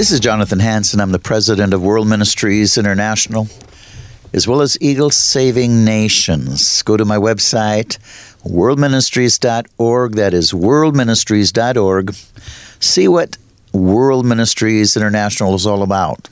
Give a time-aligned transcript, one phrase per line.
[0.00, 0.98] This is Jonathan Hansen.
[0.98, 3.48] I'm the president of World Ministries International,
[4.32, 6.80] as well as Eagle Saving Nations.
[6.80, 7.98] Go to my website
[8.42, 10.12] worldministries.org.
[10.14, 12.14] That is worldministries.org.
[12.80, 13.36] See what
[13.74, 16.30] World Ministries International is all about.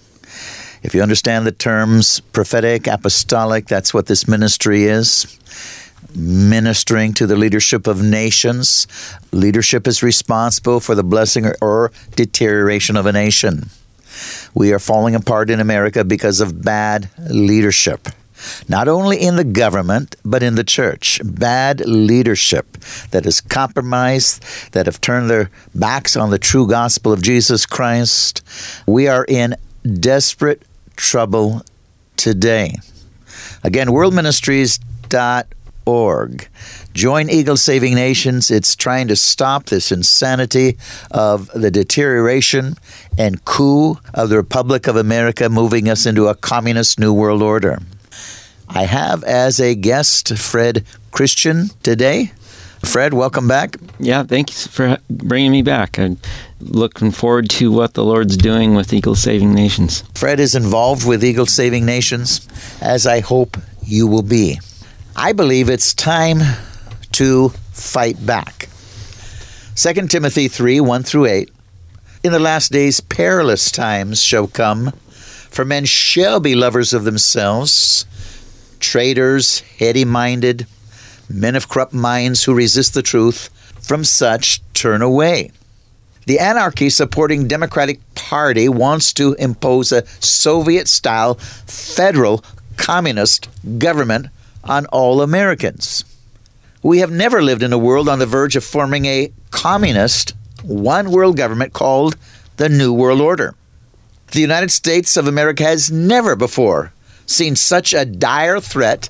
[0.82, 5.26] If you understand the terms prophetic, apostolic, that's what this ministry is.
[6.14, 8.86] Ministering to the leadership of nations.
[9.32, 13.70] Leadership is responsible for the blessing or deterioration of a nation.
[14.54, 18.08] We are falling apart in America because of bad leadership
[18.68, 21.20] not only in the government, but in the church.
[21.24, 22.76] Bad leadership
[23.10, 28.42] that has compromised, that have turned their backs on the true gospel of Jesus Christ.
[28.86, 29.56] We are in
[30.00, 30.62] desperate
[30.96, 31.62] trouble
[32.16, 32.76] today.
[33.62, 35.54] Again, worldministries.org.
[36.92, 38.50] Join Eagle Saving Nations.
[38.50, 40.76] It's trying to stop this insanity
[41.10, 42.74] of the deterioration
[43.16, 47.78] and coup of the Republic of America, moving us into a communist New World Order.
[48.68, 52.32] I have as a guest Fred Christian today.
[52.84, 53.76] Fred, welcome back.
[53.98, 55.98] Yeah, thanks for bringing me back.
[55.98, 56.18] I'm
[56.60, 60.04] looking forward to what the Lord's doing with Eagle Saving Nations.
[60.14, 62.46] Fred is involved with Eagle Saving Nations,
[62.82, 64.60] as I hope you will be.
[65.20, 66.38] I believe it's time
[67.10, 68.68] to fight back.
[69.74, 71.50] 2 Timothy 3 1 through 8.
[72.22, 74.92] In the last days, perilous times shall come,
[75.50, 78.06] for men shall be lovers of themselves
[78.78, 80.68] traitors, heady minded,
[81.28, 83.50] men of corrupt minds who resist the truth,
[83.84, 85.50] from such turn away.
[86.26, 92.44] The anarchy supporting Democratic Party wants to impose a Soviet style federal
[92.76, 93.48] communist
[93.80, 94.28] government
[94.64, 96.04] on all Americans.
[96.82, 101.10] We have never lived in a world on the verge of forming a communist one
[101.10, 102.16] world government called
[102.56, 103.54] the New World Order.
[104.32, 106.92] The United States of America has never before
[107.26, 109.08] seen such a dire threat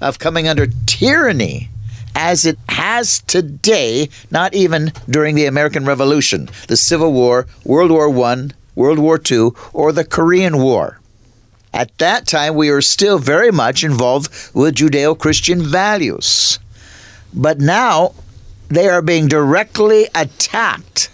[0.00, 1.70] of coming under tyranny
[2.14, 8.08] as it has today, not even during the American Revolution, the Civil War, World War
[8.24, 11.00] I, World War II, or the Korean War.
[11.72, 16.58] At that time, we were still very much involved with Judeo Christian values.
[17.32, 18.14] But now,
[18.68, 21.10] they are being directly attacked.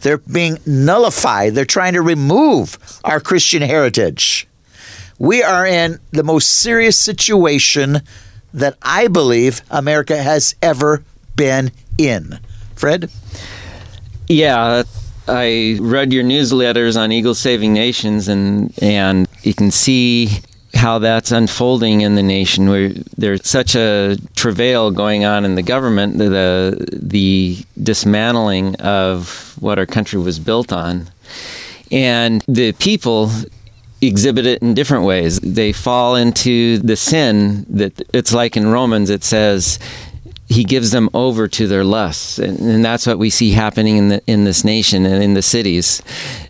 [0.00, 1.54] They're being nullified.
[1.54, 4.46] They're trying to remove our Christian heritage
[5.18, 8.02] we are in the most serious situation
[8.52, 11.04] that I believe America has ever
[11.34, 12.38] been in.
[12.74, 13.10] Fred?
[14.28, 14.82] Yeah,
[15.28, 20.40] I read your newsletters on Eagle Saving Nations, and and you can see
[20.74, 22.68] how that's unfolding in the nation.
[22.68, 29.78] Where there's such a travail going on in the government, the the dismantling of what
[29.78, 31.08] our country was built on,
[31.90, 33.30] and the people
[34.02, 35.40] exhibit it in different ways.
[35.40, 39.78] They fall into the sin that it's like in Romans, it says,
[40.48, 44.08] he gives them over to their lusts and, and, that's what we see happening in
[44.08, 46.02] the in this nation and in the cities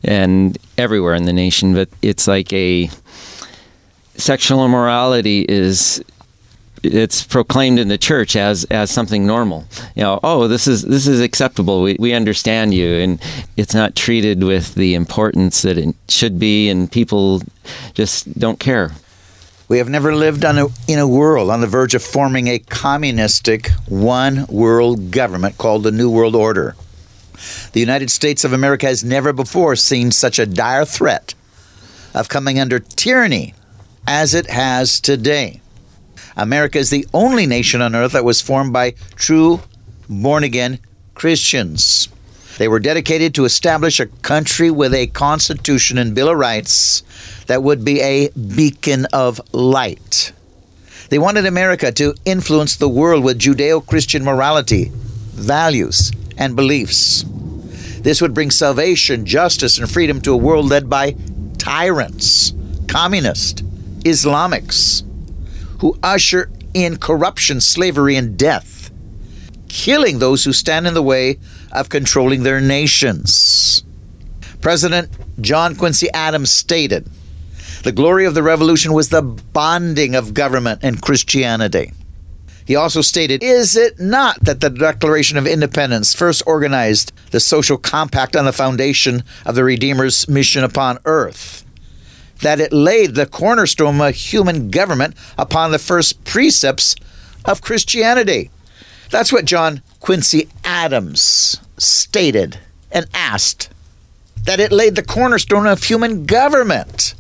[0.05, 2.91] and everywhere in the nation but it's like a
[4.17, 6.03] sexual immorality is
[6.83, 9.65] it's proclaimed in the church as as something normal.
[9.95, 11.83] You know, oh, this is this is acceptable.
[11.83, 13.21] We we understand you, and
[13.57, 17.43] it's not treated with the importance that it should be, and people
[17.95, 18.93] just don't care.
[19.69, 23.71] We have never lived a, in a world on the verge of forming a communistic
[23.89, 26.77] one world government called the New World Order.
[27.73, 31.35] The United States of America has never before seen such a dire threat
[32.15, 33.55] of coming under tyranny
[34.07, 35.61] as it has today.
[36.37, 39.61] America is the only nation on earth that was formed by true
[40.09, 40.79] born again
[41.15, 42.09] Christians.
[42.59, 47.03] They were dedicated to establish a country with a constitution and Bill of Rights
[47.47, 50.33] that would be a beacon of light.
[51.11, 54.91] They wanted America to influence the world with Judeo Christian morality,
[55.35, 57.25] values, and beliefs.
[58.01, 61.15] This would bring salvation, justice, and freedom to a world led by
[61.59, 62.55] tyrants,
[62.89, 63.63] communists,
[64.01, 65.03] Islamics,
[65.81, 68.91] who usher in corruption, slavery, and death,
[69.69, 71.39] killing those who stand in the way
[71.73, 73.83] of controlling their nations.
[74.61, 75.11] President
[75.41, 77.09] John Quincy Adams stated
[77.87, 81.93] the glory of the revolution was the bonding of government and Christianity.
[82.65, 87.79] He also stated, Is it not that the Declaration of Independence first organized the social
[87.79, 91.65] compact on the foundation of the Redeemer's mission upon earth?
[92.43, 96.97] That it laid the cornerstone of human government upon the first precepts
[97.45, 98.51] of Christianity.
[99.11, 102.59] That's what John Quincy Adams stated
[102.91, 103.71] and asked.
[104.45, 107.15] That it laid the cornerstone of human government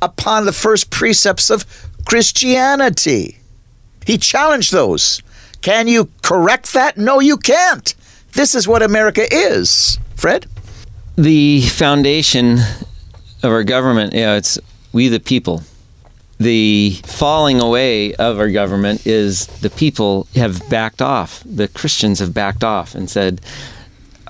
[0.00, 1.66] upon the first precepts of
[2.04, 3.38] Christianity.
[4.06, 5.20] He challenged those.
[5.62, 6.96] Can you correct that?
[6.96, 7.94] No, you can't.
[8.32, 9.98] This is what America is.
[10.14, 10.46] Fred?
[11.16, 12.58] The foundation
[13.42, 14.58] of our government, yeah, it's
[14.92, 15.62] we the people.
[16.44, 21.42] The falling away of our government is the people have backed off.
[21.46, 23.40] The Christians have backed off and said,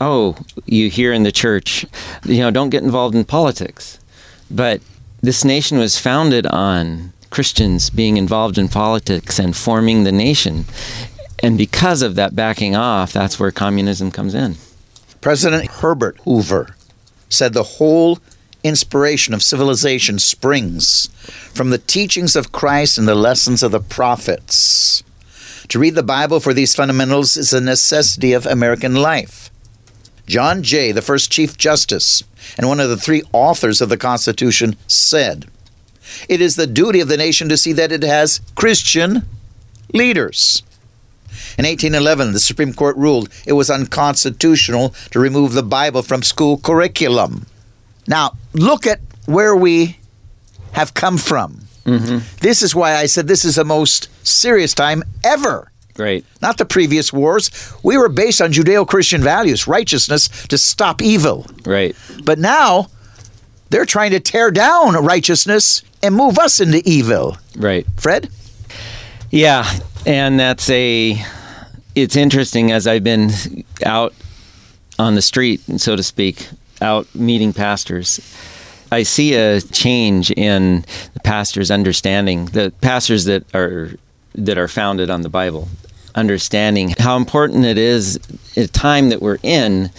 [0.01, 1.85] "Oh, you here in the church,
[2.25, 3.99] you know, don't get involved in politics."
[4.49, 4.81] But
[5.23, 10.67] this nation was founded on Christians being involved in politics and forming the nation.
[11.43, 14.55] And because of that backing off, that's where communism comes in.
[15.21, 16.77] President Herbert Hoover
[17.29, 18.21] said the whole
[18.65, 21.09] inspiration of civilization springs
[21.53, 25.05] from the teachings of Christ and the lessons of the prophets.
[25.69, 29.51] To read the Bible for these fundamentals is a necessity of American life.
[30.27, 32.25] John Jay, the first Chief Justice
[32.57, 35.47] and one of the three authors of the Constitution, said,
[36.29, 39.29] It is the duty of the nation to see that it has Christian
[39.93, 40.63] leaders.
[41.59, 46.59] In 1811, the Supreme Court ruled it was unconstitutional to remove the Bible from school
[46.59, 47.47] curriculum.
[48.07, 49.99] Now, look at where we
[50.73, 51.61] have come from.
[51.85, 52.19] Mm-hmm.
[52.41, 55.71] This is why I said this is the most serious time ever.
[55.97, 56.25] Right.
[56.43, 57.51] Not the previous wars.
[57.83, 61.47] We were based on Judeo Christian values, righteousness to stop evil.
[61.65, 61.95] Right.
[62.25, 62.89] But now
[63.71, 67.37] they're trying to tear down righteousness and move us into evil.
[67.57, 67.87] Right.
[67.97, 68.29] Fred?
[69.31, 69.65] Yeah.
[70.05, 71.17] And that's a,
[71.95, 73.31] it's interesting as I've been
[73.85, 74.15] out
[74.99, 76.49] on the street, so to speak,
[76.85, 78.21] out meeting pastors.
[78.93, 80.85] I see a change in
[81.15, 82.47] the pastors' understanding.
[82.47, 83.91] The pastors that are
[84.37, 85.69] that are founded on the Bible,
[86.15, 88.19] understanding how important it is
[88.57, 89.91] a time that we're in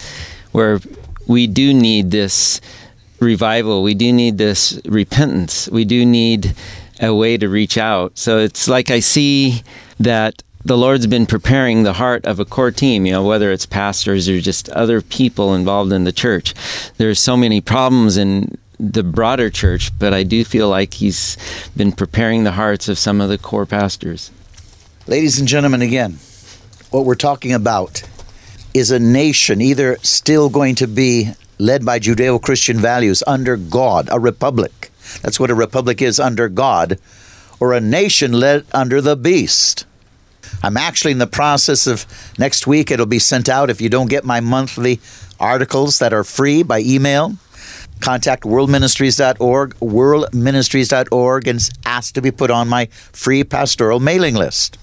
[0.52, 0.80] where
[1.26, 2.60] we do need this
[3.20, 6.54] revival, we do need this repentance, we do need
[7.00, 8.16] a way to reach out.
[8.16, 9.62] So it's like I see
[10.00, 13.66] that the Lord's been preparing the heart of a core team, you know, whether it's
[13.66, 16.54] pastors or just other people involved in the church.
[16.96, 21.36] There's so many problems in the broader church, but I do feel like he's
[21.76, 24.32] been preparing the hearts of some of the core pastors.
[25.06, 26.18] Ladies and gentlemen, again,
[26.90, 28.02] what we're talking about
[28.74, 31.30] is a nation either still going to be
[31.60, 34.90] led by Judeo Christian values under God, a republic.
[35.22, 36.98] That's what a republic is under God,
[37.60, 39.86] or a nation led under the beast.
[40.62, 42.06] I'm actually in the process of
[42.38, 45.00] next week, it'll be sent out if you don't get my monthly
[45.38, 47.36] articles that are free by email
[48.00, 54.78] contact worldministries.org, worldministries.org, and ask to be put on my free pastoral mailing list.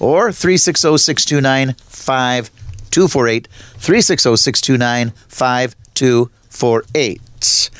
[0.00, 3.48] Or 360 629 5248.
[3.48, 7.70] 360 629 5248.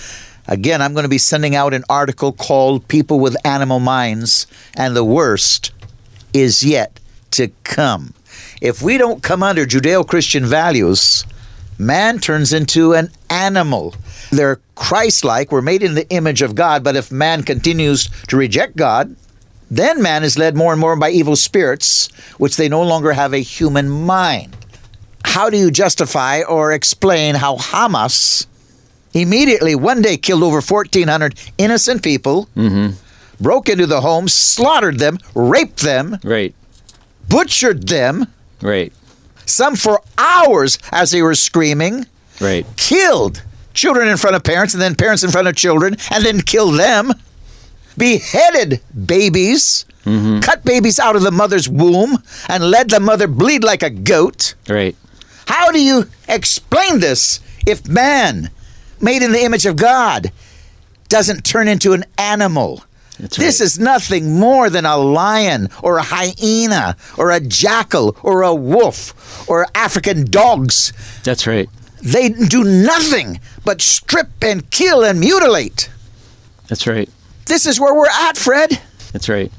[0.47, 4.95] Again, I'm going to be sending out an article called People with Animal Minds, and
[4.95, 5.73] the worst
[6.35, 7.01] is yet
[7.37, 8.15] to come.
[8.61, 11.25] If we don't come under Judeo Christian values,
[11.79, 13.95] man turns into an animal.
[14.31, 18.37] They're Christ like, we're made in the image of God, but if man continues to
[18.37, 19.15] reject God,
[19.71, 23.33] then man is led more and more by evil spirits, which they no longer have
[23.33, 24.57] a human mind.
[25.25, 28.47] How do you justify or explain how Hamas
[29.15, 32.95] immediately one day killed over 1,400 innocent people, mm-hmm.
[33.43, 36.55] broke into the homes, slaughtered them, raped them, right.
[37.29, 38.27] Butchered them,
[38.61, 38.93] right.
[39.47, 42.07] some for hours as they were screaming,
[42.41, 42.67] right.
[42.77, 46.41] killed children in front of parents and then parents in front of children and then
[46.41, 47.13] killed them,
[47.97, 50.41] beheaded babies mm-hmm.
[50.41, 54.55] cut babies out of the mother's womb, and let the mother bleed like a goat.
[54.69, 54.97] Right.
[55.47, 58.51] How do you explain this if man,
[59.01, 60.33] made in the image of God,
[61.09, 62.85] doesn't turn into an animal?
[63.19, 63.65] That's This right.
[63.67, 69.49] is nothing more than a lion or a hyena or a jackal or a wolf
[69.49, 70.93] or African dogs.
[71.23, 71.69] That's right.
[72.03, 75.89] They do nothing but strip and kill and mutilate.
[76.69, 77.09] That's right.
[77.47, 78.81] This is where we're at, Fred.
[79.13, 79.51] That's right.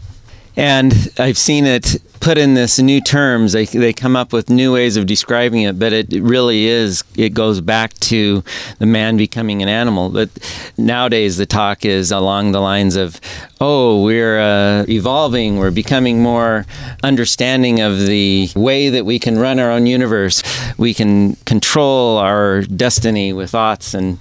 [0.58, 3.52] And I've seen it put in this new terms.
[3.52, 7.36] They, they come up with new ways of describing it, but it really is, it
[7.36, 8.44] goes back to
[8.80, 10.10] the man becoming an animal.
[10.10, 10.30] But
[10.78, 13.22] nowadays, the talk is along the lines of,
[13.62, 16.66] oh, we're uh, evolving, we're becoming more
[17.04, 20.42] understanding of the way that we can run our own universe.
[20.78, 24.20] We can control our destiny with thoughts and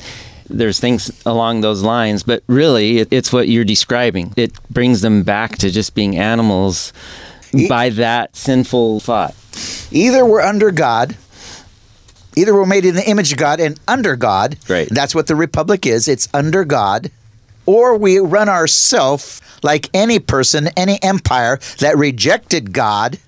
[0.48, 4.32] there's things along those lines, but really it, it's what you're describing.
[4.36, 6.92] It brings them back to just being animals
[7.68, 9.34] by that sinful thought.
[9.90, 11.16] Either we're under God,
[12.36, 14.56] either we're made in the image of God and under God.
[14.68, 14.88] Right.
[14.90, 16.08] That's what the republic is.
[16.08, 17.10] It's under God.
[17.66, 23.18] Or we run ourselves like any person, any empire that rejected God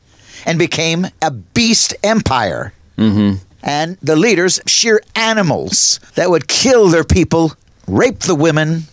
[0.45, 2.73] and became a beast empire.
[2.99, 3.43] Mm-hmm.
[3.67, 7.53] And the leaders, sheer animals that would kill their people,
[7.89, 8.85] rape the women,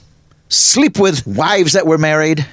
[0.50, 2.48] sleep with wives that were married,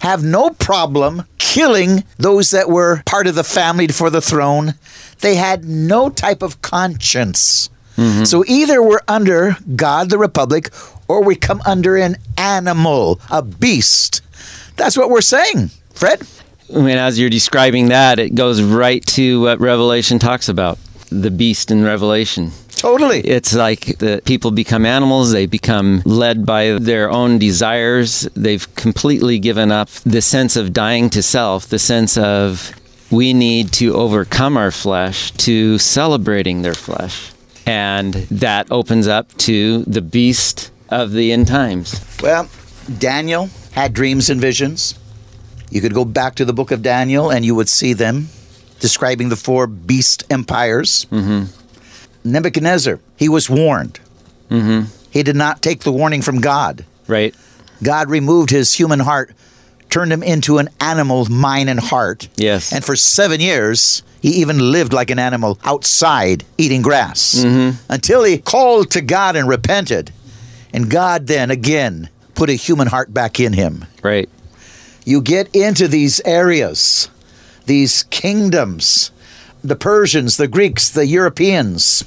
[0.00, 4.74] have no problem killing those that were part of the family for the throne.
[5.20, 7.68] They had no type of conscience.
[7.96, 8.24] Mm-hmm.
[8.24, 10.70] So either we're under God, the Republic,
[11.06, 14.22] or we come under an animal, a beast.
[14.76, 16.22] That's what we're saying, Fred.
[16.74, 20.78] I mean, as you're describing that, it goes right to what Revelation talks about
[21.10, 22.52] the beast in Revelation.
[22.78, 23.20] Totally.
[23.20, 28.28] It's like the people become animals, they become led by their own desires.
[28.36, 32.72] They've completely given up the sense of dying to self, the sense of
[33.10, 37.32] we need to overcome our flesh to celebrating their flesh.
[37.66, 42.00] And that opens up to the beast of the end times.
[42.22, 42.48] Well,
[42.98, 44.94] Daniel had dreams and visions.
[45.70, 48.28] You could go back to the book of Daniel and you would see them
[48.80, 51.06] describing the four beast empires.
[51.10, 51.44] Mm-hmm.
[52.30, 54.00] Nebuchadnezzar, he was warned.
[54.50, 54.92] Mm-hmm.
[55.10, 56.84] He did not take the warning from God.
[57.06, 57.34] Right?
[57.82, 59.32] God removed his human heart,
[59.88, 62.28] turned him into an animal mind and heart.
[62.36, 62.72] Yes.
[62.72, 67.44] And for seven years, he even lived like an animal outside eating grass
[67.88, 70.12] until he called to God and repented.
[70.72, 73.84] And God then again put a human heart back in him.
[74.02, 74.28] Right.
[75.04, 77.08] You get into these areas,
[77.68, 79.12] these kingdoms,
[79.62, 82.04] the Persians, the Greeks, the Europeans,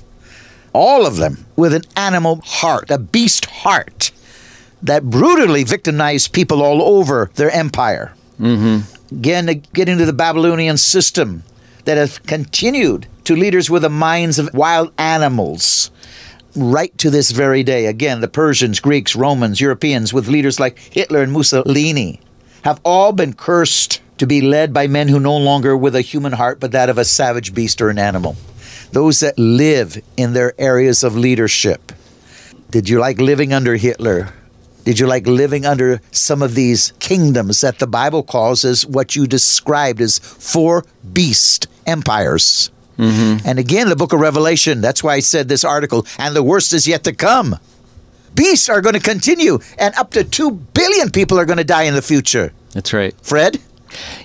[0.73, 4.11] all of them with an animal heart, a beast heart
[4.81, 8.13] that brutally victimized people all over their empire.
[8.39, 9.15] Mm-hmm.
[9.15, 11.43] Again, to the Babylonian system
[11.85, 15.91] that has continued to leaders with the minds of wild animals
[16.55, 17.85] right to this very day.
[17.85, 22.19] Again, the Persians, Greeks, Romans, Europeans, with leaders like Hitler and Mussolini,
[22.63, 26.33] have all been cursed to be led by men who no longer with a human
[26.33, 28.35] heart, but that of a savage beast or an animal.
[28.91, 31.91] Those that live in their areas of leadership.
[32.69, 34.33] Did you like living under Hitler?
[34.83, 39.15] Did you like living under some of these kingdoms that the Bible calls as what
[39.15, 42.71] you described as four beast empires?
[42.97, 43.47] Mm-hmm.
[43.47, 46.73] And again, the book of Revelation, that's why I said this article, and the worst
[46.73, 47.57] is yet to come.
[48.35, 51.83] Beasts are going to continue, and up to 2 billion people are going to die
[51.83, 52.53] in the future.
[52.71, 53.13] That's right.
[53.21, 53.59] Fred?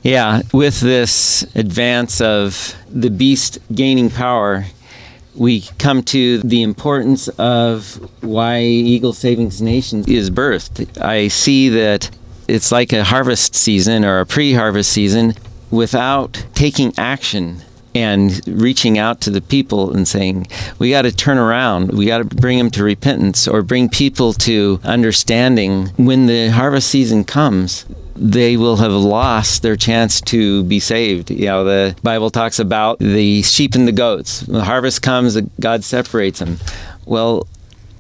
[0.03, 4.67] Yeah, with this advance of the beast gaining power,
[5.35, 11.01] we come to the importance of why Eagle Saving Nations is birthed.
[11.01, 12.11] I see that
[12.49, 15.35] it's like a harvest season or a pre harvest season
[15.71, 17.63] without taking action
[17.97, 20.47] and reaching out to the people and saying,
[20.79, 21.93] we got to turn around.
[21.93, 26.89] We got to bring them to repentance or bring people to understanding when the harvest
[26.89, 27.87] season comes
[28.19, 31.31] they will have lost their chance to be saved.
[31.31, 34.47] You know, the Bible talks about the sheep and the goats.
[34.47, 36.59] When the harvest comes, God separates them.
[37.05, 37.47] Well,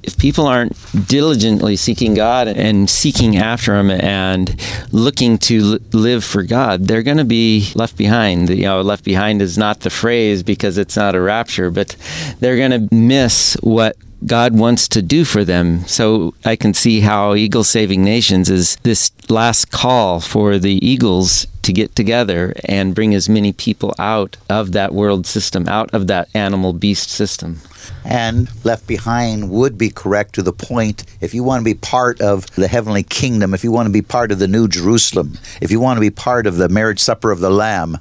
[0.06, 0.74] if people aren't
[1.08, 4.58] diligently seeking God and seeking after Him and
[4.92, 8.48] looking to li- live for God, they're going to be left behind.
[8.48, 11.96] You know, left behind is not the phrase because it's not a rapture, but
[12.40, 15.80] they're going to miss what God wants to do for them.
[15.86, 21.46] So I can see how Eagle Saving Nations is this last call for the Eagles
[21.66, 26.06] to get together and bring as many people out of that world system, out of
[26.06, 27.60] that animal beast system
[28.04, 32.20] and left behind would be correct to the point if you want to be part
[32.20, 35.70] of the heavenly kingdom, if you want to be part of the new Jerusalem, if
[35.70, 37.98] you want to be part of the marriage supper of the Lamb,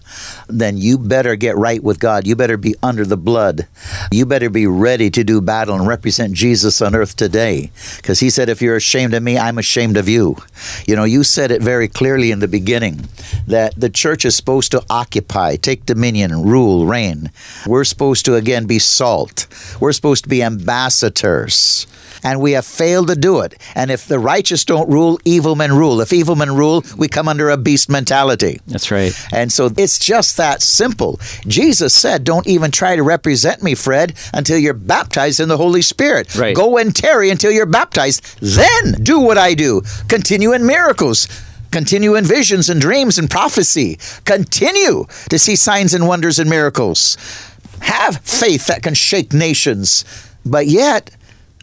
[0.48, 2.27] then you better get right with God.
[2.27, 3.67] You better be under the blood.
[4.12, 7.72] You better be ready to do battle and represent Jesus on earth today.
[7.98, 10.38] Because he said, If you're ashamed of me, I'm ashamed of you.
[10.86, 13.07] You know, you said it very clearly in the beginning
[13.55, 17.31] that the church is supposed to occupy, take dominion, rule, reign.
[17.65, 19.47] We're supposed to, again, be salt.
[19.79, 21.88] We're supposed to be ambassadors.
[22.21, 23.53] And we have failed to do it.
[23.74, 26.01] And if the righteous don't rule, evil men rule.
[26.01, 28.59] If evil men rule, we come under a beast mentality.
[28.67, 29.13] That's right.
[29.31, 31.17] And so it's just that simple.
[31.47, 35.81] Jesus said, Don't even try to represent me, Fred, until you're baptized in the Holy
[35.81, 36.35] Spirit.
[36.35, 36.55] Right.
[36.55, 38.21] Go and tarry until you're baptized.
[38.41, 39.81] Then do what I do.
[40.09, 41.29] Continue in miracles
[41.75, 47.17] continue in visions and dreams and prophecy, continue to see signs and wonders and miracles
[47.82, 50.05] have faith that can shake nations,
[50.46, 51.12] but yet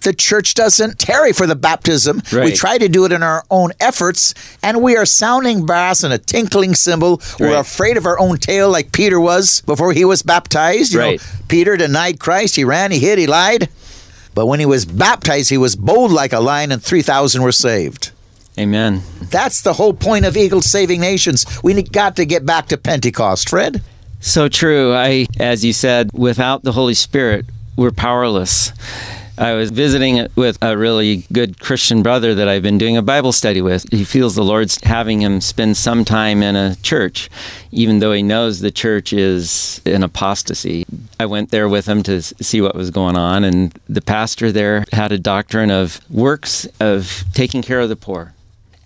[0.03, 2.21] the church doesn't tarry for the baptism.
[2.31, 2.45] Right.
[2.45, 6.13] We try to do it in our own efforts, and we are sounding brass and
[6.13, 7.23] a tinkling cymbal.
[7.41, 10.93] We're afraid of our own tail, like Peter was before he was baptized.
[10.93, 11.23] You know, Right.
[11.49, 12.57] Peter denied Christ.
[12.57, 13.71] He ran, he hid, he lied.
[14.35, 18.11] But when he was baptized, he was bold like a lion, and 3,000 were saved.
[18.59, 19.03] Amen.
[19.23, 21.47] That's the whole point of Eagle Saving Nations.
[21.63, 23.83] We got to get back to Pentecost, Fred.
[24.21, 24.95] So true.
[24.95, 28.73] I, as you said, without the Holy Spirit, we're powerless.
[29.39, 33.33] I was visiting with a really good Christian brother that I've been doing a Bible
[33.33, 33.91] study with.
[33.91, 37.31] He feels the Lord's having him spend some time in a church,
[37.73, 40.85] even though he knows the church is in apostasy.
[41.19, 44.85] I went there with him to see what was going on, and the pastor there
[44.93, 48.35] had a doctrine of works of taking care of the poor.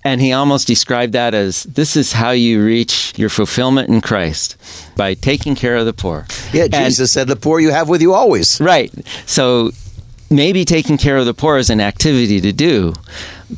[0.07, 4.57] And he almost described that as this is how you reach your fulfillment in Christ
[4.97, 6.27] by taking care of the poor.
[6.53, 8.61] Yeah, And- Jesus said, The poor you have with you always.
[8.61, 8.93] Right.
[9.27, 9.71] So
[10.31, 12.95] maybe taking care of the poor is an activity to do,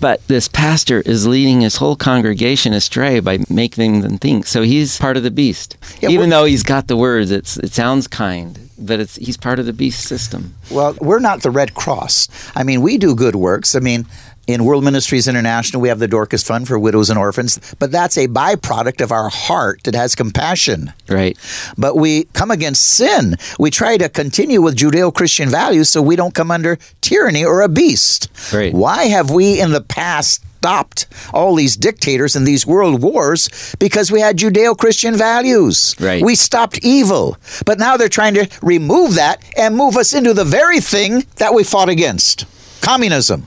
[0.00, 4.46] but this pastor is leading his whole congregation astray by making them think.
[4.46, 5.76] So he's part of the beast.
[6.00, 9.58] Yeah, Even though he's got the words, it's, it sounds kind, but it's, he's part
[9.58, 10.54] of the beast system.
[10.70, 12.28] Well, we're not the Red Cross.
[12.54, 13.74] I mean, we do good works.
[13.74, 14.04] I mean,
[14.48, 18.16] in World Ministries International, we have the Dorcas Fund for widows and orphans, but that's
[18.16, 20.92] a byproduct of our heart that has compassion.
[21.06, 21.38] Right.
[21.76, 23.36] But we come against sin.
[23.58, 27.60] We try to continue with Judeo Christian values so we don't come under tyranny or
[27.60, 28.30] a beast.
[28.52, 28.72] Right.
[28.72, 33.76] Why have we in the past stopped all these dictators and these world wars?
[33.78, 35.94] Because we had Judeo Christian values.
[36.00, 36.24] Right.
[36.24, 37.36] We stopped evil.
[37.66, 41.52] But now they're trying to remove that and move us into the very thing that
[41.52, 42.46] we fought against
[42.80, 43.46] communism.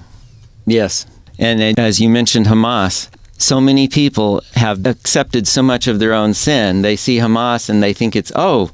[0.65, 1.05] Yes.
[1.39, 3.09] And as you mentioned, Hamas.
[3.37, 6.83] So many people have accepted so much of their own sin.
[6.83, 8.69] They see Hamas and they think it's, oh,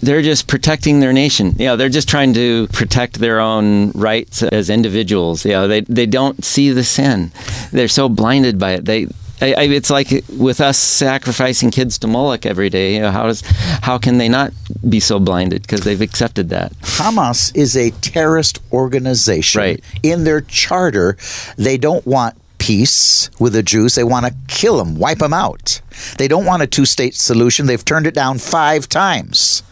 [0.00, 1.54] they're just protecting their nation.
[1.56, 5.46] Know, they're just trying to protect their own rights as individuals.
[5.46, 7.30] Know, they, they don't see the sin.
[7.70, 8.86] They're so blinded by it.
[8.86, 9.06] They,
[9.40, 12.94] I, I, it's like with us sacrificing kids to Moloch every day.
[12.94, 13.42] You know, how does,
[13.82, 14.52] how can they not
[14.88, 16.72] be so blinded because they've accepted that?
[16.80, 19.60] Hamas is a terrorist organization.
[19.60, 19.84] Right.
[20.02, 21.16] In their charter,
[21.56, 23.94] they don't want peace with the Jews.
[23.94, 25.80] They want to kill them, wipe them out.
[26.18, 27.66] They don't want a two state solution.
[27.66, 29.62] They've turned it down five times.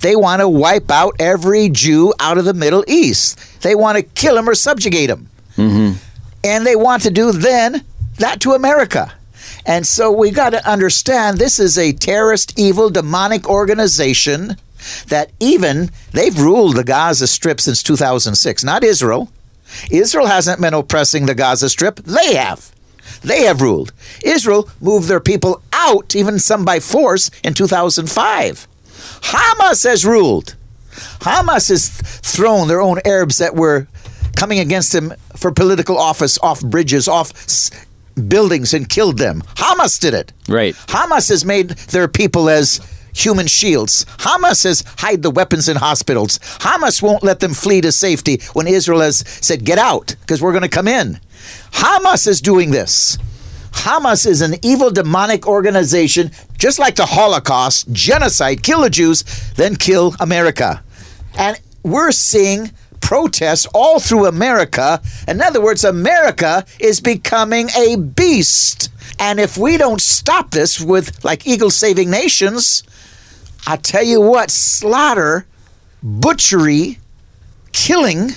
[0.00, 3.62] They want to wipe out every Jew out of the Middle East.
[3.62, 5.30] They want to kill them or subjugate them.
[5.56, 5.98] Mm-hmm.
[6.44, 7.84] And they want to do then
[8.18, 9.12] that to America.
[9.66, 14.56] And so we got to understand this is a terrorist, evil, demonic organization
[15.08, 19.30] that even they've ruled the Gaza Strip since 2006, not Israel.
[19.90, 22.70] Israel hasn't been oppressing the Gaza Strip, they have.
[23.22, 23.92] They have ruled.
[24.22, 28.68] Israel moved their people out, even some by force, in 2005.
[29.22, 30.56] Hamas has ruled.
[31.20, 33.88] Hamas has thrown their own Arabs that were
[34.36, 37.32] coming against them for political office off bridges, off
[38.28, 39.42] buildings, and killed them.
[39.56, 40.32] Hamas did it.
[40.48, 40.74] Right.
[40.74, 42.80] Hamas has made their people as
[43.14, 44.04] human shields.
[44.18, 46.38] Hamas has hide the weapons in hospitals.
[46.38, 50.52] Hamas won't let them flee to safety when Israel has said, get out, because we're
[50.52, 51.20] going to come in.
[51.70, 53.18] Hamas is doing this.
[53.70, 59.22] Hamas is an evil demonic organization, just like the Holocaust, genocide, kill the Jews,
[59.56, 60.82] then kill America.
[61.36, 62.70] And we're seeing
[63.04, 65.00] protests all through America.
[65.28, 68.90] In other words, America is becoming a beast.
[69.20, 72.82] And if we don't stop this with like Eagle Saving Nations,
[73.66, 75.46] I tell you what, slaughter,
[76.02, 76.98] butchery,
[77.72, 78.30] killing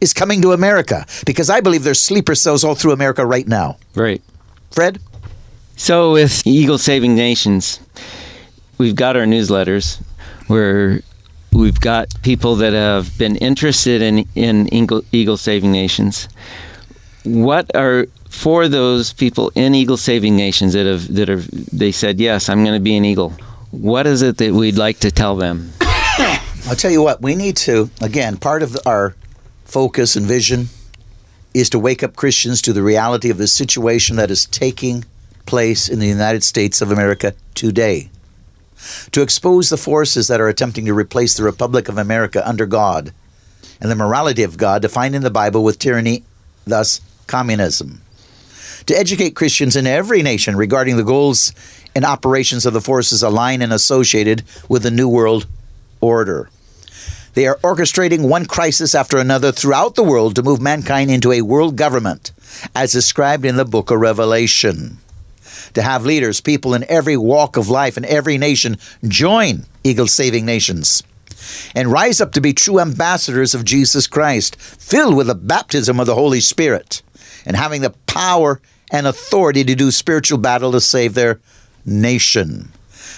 [0.00, 3.76] is coming to America because I believe there's sleeper cells all through America right now.
[3.96, 4.22] Right.
[4.70, 5.00] Fred?
[5.76, 7.80] So with Eagle Saving Nations,
[8.78, 10.00] we've got our newsletters
[10.46, 11.02] where
[11.52, 16.28] we've got people that have been interested in in Eagle, Eagle Saving Nations.
[17.24, 22.20] What are for those people in Eagle Saving Nations that have that have they said
[22.20, 23.34] yes, I'm going to be an eagle.
[23.70, 25.72] What is it that we'd like to tell them?
[26.68, 29.14] I'll tell you what, we need to, again, part of our
[29.64, 30.68] focus and vision
[31.54, 35.04] is to wake up Christians to the reality of the situation that is taking
[35.46, 38.10] place in the United States of America today.
[39.12, 43.12] To expose the forces that are attempting to replace the Republic of America under God
[43.80, 46.22] and the morality of God defined in the Bible with tyranny,
[46.66, 48.02] thus communism.
[48.86, 51.52] To educate Christians in every nation regarding the goals
[51.94, 55.46] and operations of the forces aligned and associated with the New World
[56.00, 56.50] Order.
[57.34, 61.42] They are orchestrating one crisis after another throughout the world to move mankind into a
[61.42, 62.32] world government,
[62.74, 64.98] as described in the book of Revelation.
[65.74, 70.44] To have leaders, people in every walk of life in every nation join Eagle Saving
[70.44, 71.02] Nations
[71.74, 76.06] and rise up to be true ambassadors of Jesus Christ, filled with the baptism of
[76.06, 77.02] the Holy Spirit
[77.46, 81.40] and having the power and authority to do spiritual battle to save their
[81.84, 82.70] nation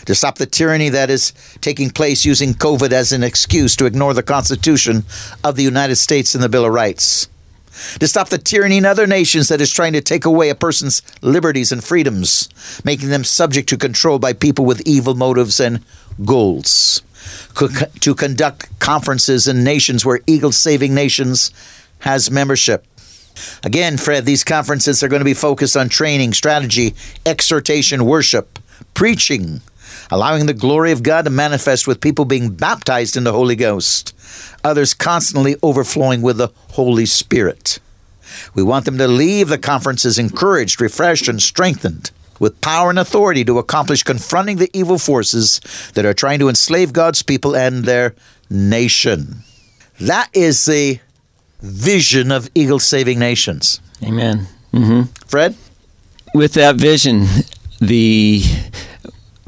[0.07, 4.15] to stop the tyranny that is taking place using COVID as an excuse to ignore
[4.15, 5.05] the Constitution
[5.45, 7.29] of the United States and the Bill of Rights.
[8.01, 11.03] To stop the tyranny in other nations that is trying to take away a person's
[11.23, 12.49] liberties and freedoms,
[12.85, 15.81] making them subject to control by people with evil motives and
[16.25, 17.03] goals.
[18.01, 21.51] To conduct conferences in nations where Eagle Saving Nations
[22.01, 22.87] has membership.
[23.65, 28.59] Again, Fred, these conferences are going to be focused on training, strategy, exhortation, worship,
[28.93, 29.63] preaching,
[30.11, 34.15] allowing the glory of God to manifest with people being baptized in the Holy Ghost,
[34.65, 37.79] others constantly overflowing with the Holy Spirit.
[38.55, 43.45] We want them to leave the conferences encouraged, refreshed, and strengthened with power and authority
[43.45, 45.61] to accomplish confronting the evil forces
[45.95, 48.15] that are trying to enslave God's people and their
[48.51, 49.43] nation.
[50.01, 50.99] That is the
[51.61, 53.81] vision of Eagle Saving Nations.
[54.03, 54.49] Amen.
[54.73, 55.03] Mm-hmm.
[55.27, 55.55] Fred?
[56.35, 57.27] With that vision,
[57.81, 58.43] the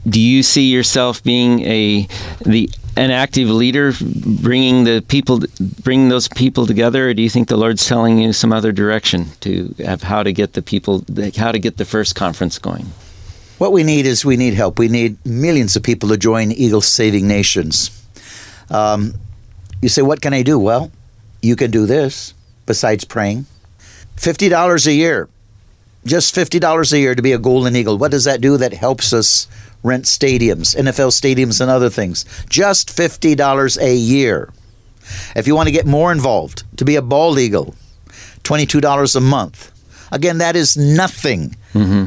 [0.08, 2.06] do you see yourself being a
[2.44, 5.40] the an active leader bringing the people
[5.82, 7.08] bringing those people together?
[7.08, 10.32] Or do you think the lord's telling you some other direction to have how to
[10.32, 11.04] get the people
[11.36, 12.86] how to get the first conference going?
[13.58, 14.78] What we need is we need help.
[14.78, 17.90] We need millions of people to join eagle saving nations.
[18.70, 19.14] Um,
[19.80, 20.58] you say what can i do?
[20.58, 20.90] Well
[21.40, 22.32] you can do this
[22.64, 23.46] besides praying.
[24.16, 25.28] $50 a year
[26.06, 27.98] just $50 a year to be a golden eagle.
[27.98, 29.48] What does that do that helps us
[29.84, 32.24] rent stadiums, NFL stadiums, and other things.
[32.48, 34.52] Just $50 a year.
[35.36, 37.76] If you want to get more involved, to be a bald eagle,
[38.42, 39.70] $22 a month.
[40.10, 41.56] Again, that is nothing.
[41.74, 42.06] Mm-hmm.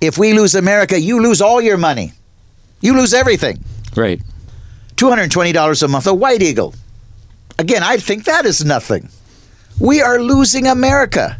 [0.00, 2.12] If we lose America, you lose all your money.
[2.80, 3.64] You lose everything.
[3.96, 4.20] Right.
[4.96, 6.74] $220 a month, a white eagle.
[7.58, 9.08] Again, I think that is nothing.
[9.78, 11.38] We are losing America.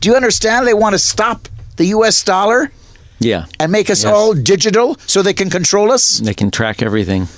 [0.00, 0.66] Do you understand?
[0.66, 2.22] They want to stop the U.S.
[2.22, 2.70] dollar
[3.24, 3.46] yeah.
[3.58, 4.12] And make us yes.
[4.12, 6.18] all digital so they can control us?
[6.18, 7.28] They can track everything.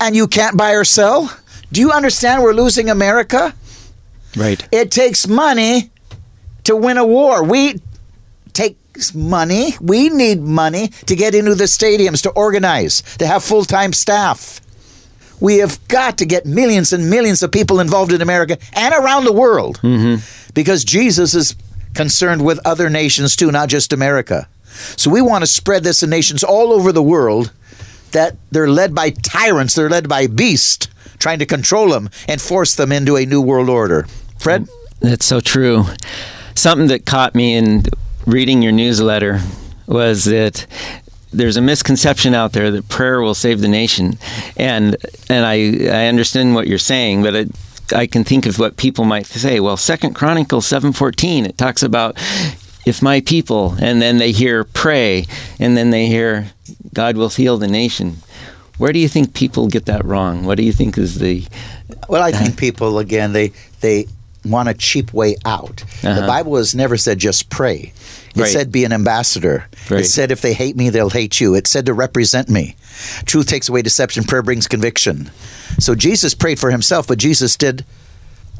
[0.00, 1.36] And you can't buy or sell?
[1.70, 3.54] Do you understand we're losing America?
[4.36, 4.66] Right.
[4.72, 5.90] It takes money
[6.64, 7.44] to win a war.
[7.44, 7.80] We
[8.52, 8.76] take
[9.14, 9.74] money.
[9.80, 14.60] We need money to get into the stadiums, to organize, to have full time staff.
[15.40, 19.24] We have got to get millions and millions of people involved in America and around
[19.24, 20.22] the world mm-hmm.
[20.54, 21.56] because Jesus is
[21.94, 24.48] concerned with other nations too, not just America.
[24.96, 27.52] So we want to spread this in nations all over the world
[28.12, 32.74] that they're led by tyrants, they're led by beasts trying to control them and force
[32.74, 34.06] them into a new world order.
[34.38, 34.68] Fred?
[35.00, 35.84] That's so true.
[36.54, 37.84] Something that caught me in
[38.26, 39.40] reading your newsletter
[39.86, 40.66] was that
[41.32, 44.18] there's a misconception out there that prayer will save the nation,
[44.56, 44.96] and
[45.30, 47.50] and I I understand what you're saying, but it,
[47.94, 49.58] I can think of what people might say.
[49.58, 52.16] Well, Second Chronicles seven fourteen it talks about
[52.84, 55.26] if my people, and then they hear pray,
[55.58, 56.50] and then they hear
[56.92, 58.16] God will heal the nation.
[58.78, 60.44] Where do you think people get that wrong?
[60.44, 61.46] What do you think is the?
[62.08, 64.06] Well, I think people again they they
[64.44, 65.84] want a cheap way out.
[66.02, 66.20] Uh-huh.
[66.20, 67.92] The Bible has never said just pray.
[68.34, 68.50] It right.
[68.50, 69.68] said be an ambassador.
[69.90, 70.00] Right.
[70.00, 71.54] It said if they hate me, they'll hate you.
[71.54, 72.76] It said to represent me.
[73.26, 74.24] Truth takes away deception.
[74.24, 75.30] Prayer brings conviction.
[75.78, 77.84] So Jesus prayed for himself, but Jesus did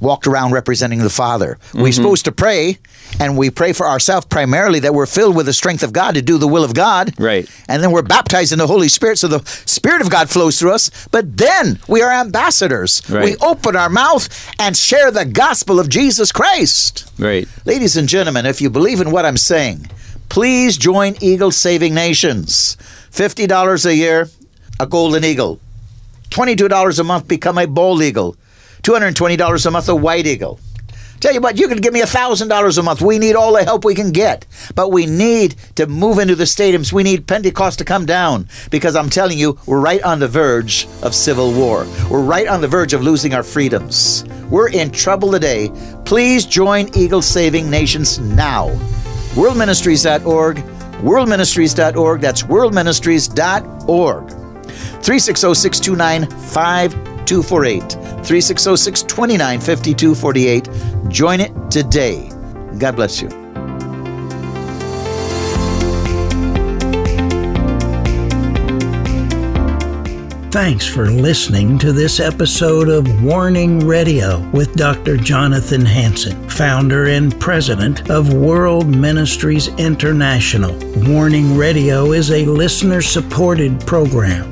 [0.02, 1.58] walked around representing the Father.
[1.72, 1.92] We're mm-hmm.
[1.92, 2.78] supposed to pray,
[3.20, 6.22] and we pray for ourselves primarily that we're filled with the strength of God to
[6.22, 7.18] do the will of God.
[7.18, 7.48] Right.
[7.68, 10.72] And then we're baptized in the Holy Spirit, so the Spirit of God flows through
[10.72, 10.90] us.
[11.12, 13.02] But then we are ambassadors.
[13.08, 13.24] Right.
[13.24, 17.10] We open our mouth and share the gospel of Jesus Christ.
[17.18, 17.48] Right.
[17.64, 19.88] Ladies and gentlemen, if you believe in what I'm saying,
[20.28, 22.76] please join Eagle Saving Nations.
[23.12, 24.28] $50 a year,
[24.80, 25.60] a golden eagle.
[26.30, 28.36] $22 a month, become a bald eagle.
[28.82, 30.58] $220 a month, a white eagle.
[31.22, 33.00] Tell you what, you can give me $1,000 a month.
[33.00, 34.44] We need all the help we can get.
[34.74, 36.92] But we need to move into the stadiums.
[36.92, 40.88] We need Pentecost to come down because I'm telling you, we're right on the verge
[41.00, 41.86] of civil war.
[42.10, 44.24] We're right on the verge of losing our freedoms.
[44.50, 45.70] We're in trouble today.
[46.04, 48.70] Please join Eagle Saving Nations now.
[49.36, 52.20] Worldministries.org, worldministries.org.
[52.20, 54.28] That's worldministries.org.
[54.28, 58.01] 360 629 5248.
[58.24, 60.68] 360 629 5248.
[61.11, 62.28] Join it today.
[62.78, 63.42] God bless you.
[70.52, 75.16] Thanks for listening to this episode of Warning Radio with Dr.
[75.16, 80.78] Jonathan Hansen, founder and president of World Ministries International.
[81.08, 84.51] Warning Radio is a listener supported program.